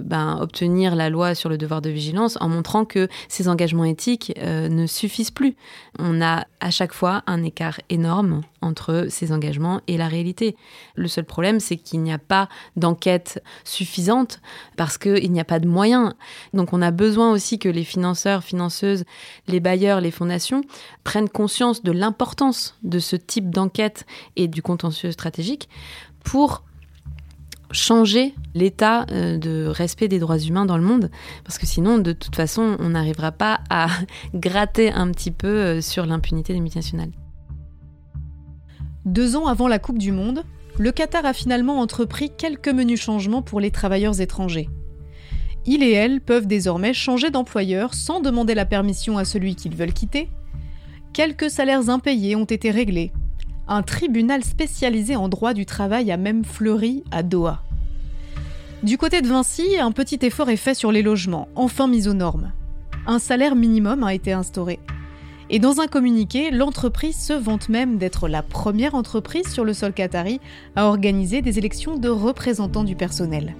[0.00, 4.32] ben, obtenir la loi sur le devoir de vigilance en montrant que ces engagements éthiques
[4.38, 5.56] ne suffisent plus.
[5.98, 10.56] On a à chaque fois un écart énorme entre ces engagements et la réalité.
[10.94, 14.01] Le seul problème, c'est qu'il n'y a pas d'enquête suffisante
[14.76, 16.14] parce qu'il n'y a pas de moyens.
[16.54, 19.04] Donc on a besoin aussi que les financeurs, financeuses,
[19.48, 20.62] les bailleurs, les fondations
[21.04, 25.68] prennent conscience de l'importance de ce type d'enquête et du contentieux stratégique
[26.24, 26.62] pour
[27.72, 31.10] changer l'état euh, de respect des droits humains dans le monde,
[31.44, 33.88] parce que sinon, de toute façon, on n'arrivera pas à
[34.34, 37.10] gratter un petit peu euh, sur l'impunité des multinationales.
[39.04, 40.44] Deux ans avant la Coupe du Monde,
[40.78, 44.68] le Qatar a finalement entrepris quelques menus changements pour les travailleurs étrangers.
[45.66, 49.92] Ils et elles peuvent désormais changer d'employeur sans demander la permission à celui qu'ils veulent
[49.92, 50.28] quitter.
[51.12, 53.12] Quelques salaires impayés ont été réglés.
[53.68, 57.62] Un tribunal spécialisé en droit du travail a même fleuri à Doha.
[58.82, 62.14] Du côté de Vinci, un petit effort est fait sur les logements, enfin mis aux
[62.14, 62.50] normes.
[63.06, 64.80] Un salaire minimum a été instauré.
[65.54, 69.92] Et dans un communiqué, l'entreprise se vante même d'être la première entreprise sur le sol
[69.92, 70.40] qatari
[70.76, 73.54] à organiser des élections de représentants du personnel.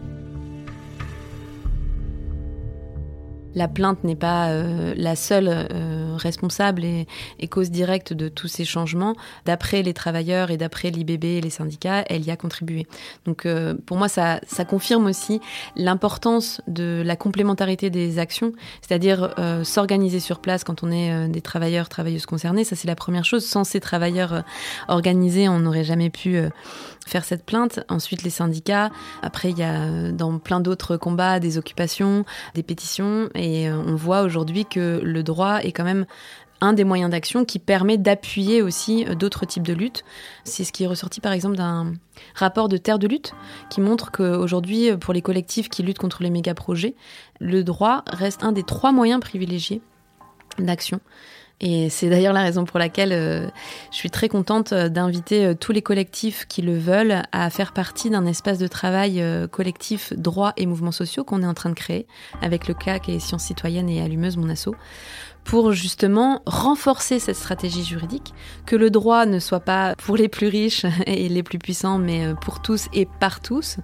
[3.54, 7.06] La plainte n'est pas euh, la seule euh, responsable et,
[7.50, 9.14] cause directe de tous ces changements.
[9.44, 12.86] D'après les travailleurs et d'après l'IBB et les syndicats, elle y a contribué.
[13.26, 15.40] Donc euh, pour moi, ça, ça confirme aussi
[15.76, 19.34] l'importance de la complémentarité des actions, c'est-à-dire
[19.64, 22.64] s'organiser sur place quand on est des travailleurs, travailleuses concernés.
[22.64, 23.44] Ça, c'est la première chose.
[23.44, 24.42] Sans ces travailleurs
[24.88, 26.38] organisés, on n'aurait jamais pu
[27.06, 27.80] faire cette plainte.
[27.88, 28.90] Ensuite, les syndicats.
[29.22, 33.28] Après, il y a dans plein d'autres combats des occupations, des pétitions.
[33.34, 36.06] Et euh, on voit aujourd'hui que le droit est quand même
[36.62, 40.04] un des moyens d'action qui permet d'appuyer aussi euh, d'autres types de luttes.
[40.44, 41.92] C'est ce qui est ressorti par exemple d'un
[42.34, 43.34] rapport de Terre de lutte
[43.68, 46.94] qui montre qu'aujourd'hui, euh, pour les collectifs qui luttent contre les méga-projets,
[47.40, 49.82] le droit reste un des trois moyens privilégiés
[50.58, 51.00] d'action.
[51.62, 53.46] Et c'est d'ailleurs la raison pour laquelle euh,
[53.92, 57.72] je suis très contente euh, d'inviter euh, tous les collectifs qui le veulent à faire
[57.72, 59.22] partie d'un espace de travail
[59.52, 62.06] collectif droit et mouvements sociaux qu'on est en train de créer
[62.40, 64.74] avec le CAC et Sciences citoyennes et Allumeuse, mon asso
[65.44, 68.32] pour justement renforcer cette stratégie juridique,
[68.66, 72.26] que le droit ne soit pas pour les plus riches et les plus puissants, mais
[72.26, 73.78] euh, pour tous et par tous,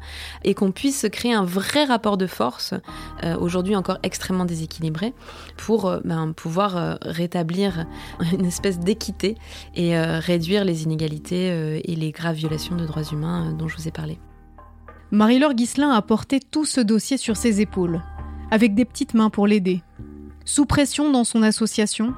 [0.44, 2.74] et qu'on puisse créer un vrai rapport de force,
[3.24, 5.14] euh, aujourd'hui encore extrêmement déséquilibré,
[5.56, 7.86] pour euh, ben, pouvoir rétablir
[8.32, 9.36] une espèce d'équité
[9.74, 13.90] et réduire les inégalités et les graves violations de droits humains dont je vous ai
[13.90, 14.18] parlé.
[15.10, 18.02] Marie-Laure Guisselin a porté tout ce dossier sur ses épaules,
[18.50, 19.82] avec des petites mains pour l'aider.
[20.48, 22.14] Sous pression dans son association,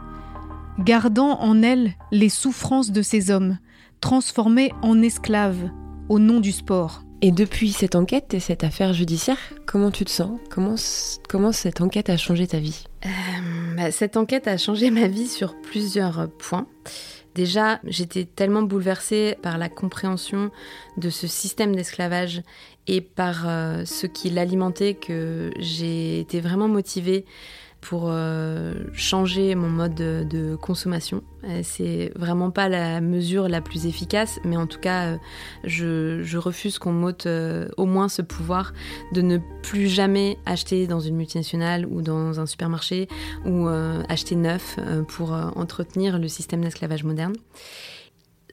[0.78, 3.58] gardant en elle les souffrances de ces hommes,
[4.00, 5.68] transformés en esclaves
[6.08, 7.02] au nom du sport.
[7.22, 10.38] Et depuis cette enquête et cette affaire judiciaire, comment tu te sens?
[10.48, 10.76] Comment,
[11.28, 12.84] comment cette enquête a changé ta vie?
[13.04, 13.08] Euh,
[13.76, 16.68] bah, Cette enquête a changé ma vie sur plusieurs points.
[17.34, 20.52] Déjà, j'étais tellement bouleversée par la compréhension
[20.98, 22.42] de ce système d'esclavage
[22.86, 27.24] et par euh, ce qui l'alimentait que j'ai été vraiment motivée
[27.80, 31.22] pour euh, changer mon mode de, consommation.
[31.44, 35.16] Euh, c'est vraiment pas la mesure la plus efficace, mais en tout cas, euh,
[35.64, 37.26] je, refuse qu'on m'ôte
[37.76, 38.72] au moins ce pouvoir
[39.12, 43.08] de ne plus jamais acheter dans une multinationale ou dans un supermarché
[43.44, 43.68] ou
[44.08, 44.78] acheter neuf
[45.08, 47.34] pour entretenir le système d'esclavage moderne.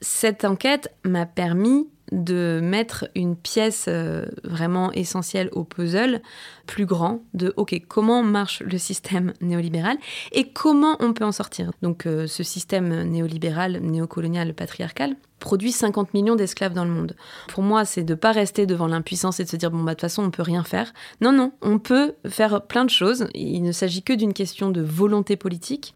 [0.02, 6.20] Cette enquête m'a permis de mettre une pièce euh, vraiment essentielle au puzzle
[6.66, 9.96] plus grand de OK, comment marche le système néolibéral
[10.32, 11.70] et comment on peut en sortir?
[11.82, 17.16] Donc euh, ce système néolibéral, néocolonial, patriarcal produit 50 millions d'esclaves dans le monde.
[17.48, 19.96] Pour moi, c'est de pas rester devant l'impuissance et de se dire bon bah de
[19.96, 20.92] toute façon on peut rien faire.
[21.20, 23.28] Non non, on peut faire plein de choses.
[23.34, 25.94] Il ne s'agit que d'une question de volonté politique.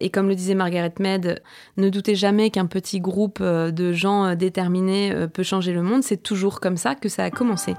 [0.00, 1.42] Et comme le disait Margaret Mead,
[1.78, 6.22] ne doutez jamais qu'un petit groupe euh, de gens déterminés peut changer le monde, c'est
[6.22, 7.74] toujours comme ça que ça a commencé.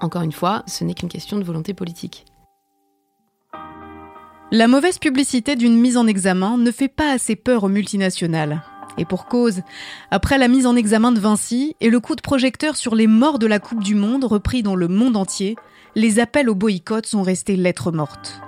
[0.00, 2.24] Encore une fois, ce n'est qu'une question de volonté politique.
[4.50, 8.62] La mauvaise publicité d'une mise en examen ne fait pas assez peur aux multinationales.
[8.98, 9.62] Et pour cause,
[10.10, 13.38] après la mise en examen de Vinci et le coup de projecteur sur les morts
[13.38, 15.56] de la Coupe du Monde repris dans le monde entier,
[15.94, 18.40] les appels au boycott sont restés lettres mortes.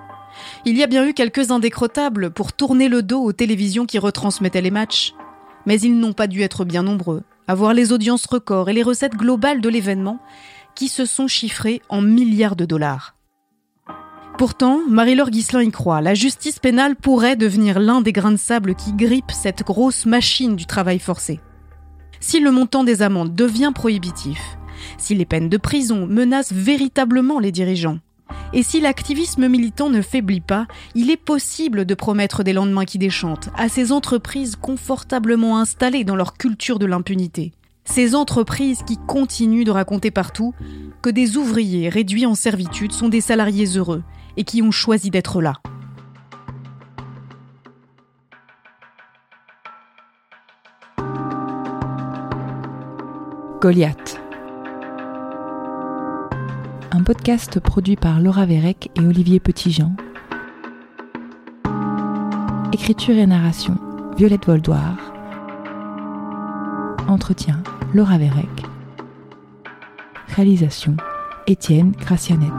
[0.65, 4.61] Il y a bien eu quelques indécrottables pour tourner le dos aux télévisions qui retransmettaient
[4.61, 5.15] les matchs,
[5.67, 8.83] mais ils n'ont pas dû être bien nombreux à voir les audiences records et les
[8.83, 10.19] recettes globales de l'événement
[10.75, 13.15] qui se sont chiffrées en milliards de dollars.
[14.37, 18.75] Pourtant, Marie-Laure Guislain y croit, la justice pénale pourrait devenir l'un des grains de sable
[18.75, 21.39] qui grippent cette grosse machine du travail forcé.
[22.19, 24.41] Si le montant des amendes devient prohibitif,
[24.99, 28.01] si les peines de prison menacent véritablement les dirigeants,
[28.53, 30.67] et si l'activisme militant ne faiblit pas,
[30.97, 36.17] il est possible de promettre des lendemains qui déchantent à ces entreprises confortablement installées dans
[36.17, 37.53] leur culture de l'impunité.
[37.85, 40.55] Ces entreprises qui continuent de raconter partout
[41.03, 44.03] que des ouvriers réduits en servitude sont des salariés heureux
[44.37, 45.55] et qui ont choisi d'être là.
[53.61, 54.21] Goliath
[56.95, 59.97] un podcast produit par Laura Vérec et Olivier Petitjean.
[62.73, 63.77] Écriture et narration,
[64.17, 64.97] Violette Voldoir.
[67.09, 67.63] Entretien,
[67.93, 68.49] Laura Vérec.
[70.29, 70.97] Réalisation,
[71.49, 72.53] Étienne Gracianette.